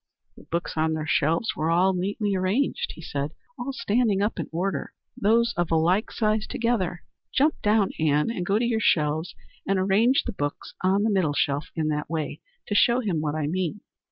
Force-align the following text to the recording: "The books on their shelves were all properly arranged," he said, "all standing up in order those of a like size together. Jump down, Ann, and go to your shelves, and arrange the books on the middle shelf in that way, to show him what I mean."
"The 0.35 0.45
books 0.45 0.77
on 0.77 0.95
their 0.95 1.05
shelves 1.05 1.55
were 1.55 1.69
all 1.69 1.93
properly 1.93 2.35
arranged," 2.35 2.93
he 2.95 3.03
said, 3.03 3.33
"all 3.59 3.71
standing 3.71 4.19
up 4.19 4.39
in 4.39 4.49
order 4.51 4.93
those 5.15 5.53
of 5.55 5.69
a 5.69 5.75
like 5.75 6.09
size 6.11 6.47
together. 6.47 7.03
Jump 7.31 7.61
down, 7.61 7.91
Ann, 7.99 8.31
and 8.31 8.43
go 8.43 8.57
to 8.57 8.65
your 8.65 8.79
shelves, 8.79 9.35
and 9.67 9.77
arrange 9.77 10.23
the 10.23 10.31
books 10.31 10.73
on 10.83 11.03
the 11.03 11.11
middle 11.11 11.33
shelf 11.33 11.67
in 11.75 11.89
that 11.89 12.09
way, 12.09 12.41
to 12.65 12.73
show 12.73 12.99
him 13.01 13.21
what 13.21 13.35
I 13.35 13.45
mean." 13.45 13.81